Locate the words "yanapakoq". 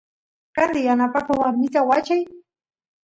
0.87-1.27